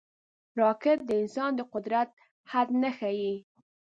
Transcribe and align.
راکټ 0.59 0.97
د 1.05 1.09
انسان 1.21 1.51
د 1.55 1.61
قدرت 1.73 2.09
حد 2.51 2.69
نه 2.81 2.89
ښيي 2.97 3.33